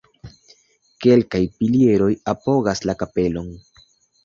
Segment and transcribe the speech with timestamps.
[1.05, 3.55] Kelkaj pilieroj apogas la kapelon.